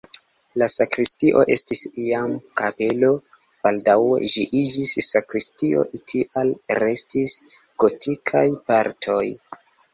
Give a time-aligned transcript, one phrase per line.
[0.59, 3.11] La sakristio estis iam kapelo,
[3.67, 7.39] baldaŭe ĝi iĝis sakristio, tial restis
[7.87, 9.25] gotikaj partoj.